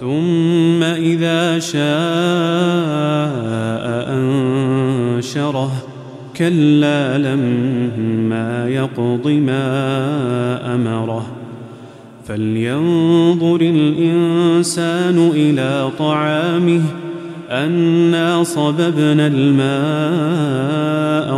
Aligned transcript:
ثم 0.00 0.82
إذا 0.82 1.58
شاء 1.58 1.80
أنشره. 4.16 5.72
كلا 6.36 7.18
لما 7.18 8.68
يقض 8.68 9.28
ما 9.28 10.74
أمره. 10.74 11.26
فلينظر 12.24 13.60
الإنسان 13.60 15.30
إلى 15.34 15.90
طعامه. 15.98 16.82
أنا 17.50 18.42
صببنا 18.44 19.26
الماء 19.26 20.60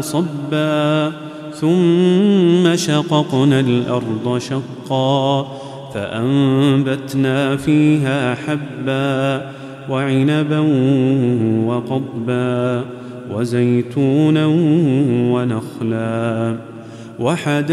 صبا. 0.00 1.12
ثم 1.54 2.76
شققنا 2.76 3.60
الأرض 3.60 4.38
شقا. 4.38 5.59
فأنبتنا 5.94 7.56
فيها 7.56 8.34
حبا 8.34 9.50
وعنبا 9.88 10.58
وقضبا 11.66 12.84
وزيتونا 13.30 14.46
ونخلا 15.32 16.56
وحدائق 17.18 17.64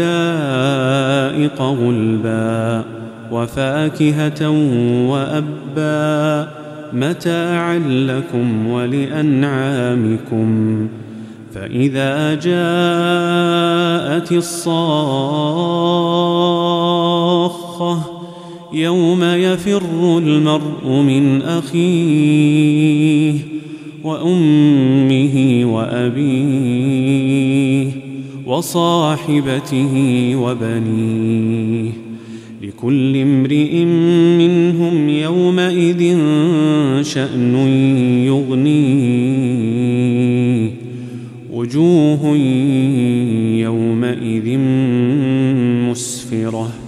غلبا 1.62 2.84
وفاكهة 3.32 4.50
وأبا 5.08 6.48
متاعا 6.92 7.78
لكم 7.78 8.66
ولأنعامكم 8.66 10.48
فإذا 11.54 12.34
جاءت 12.34 14.32
الصاخة 14.32 15.97
يوم 18.72 19.24
يفر 19.24 20.18
المرء 20.18 20.86
من 20.86 21.42
أخيه 21.42 23.34
وأمه 24.04 25.62
وأبيه 25.74 27.08
وصاحبته 28.46 29.94
وبنيه 30.36 31.90
لكل 32.62 33.16
امرئ 33.16 33.84
منهم 34.38 35.08
يومئذ 35.08 36.18
شأن 37.02 37.54
يغنيه 38.26 39.78
وجوه 41.52 42.36
يومئذ 43.56 44.58
مسفرة 45.88 46.87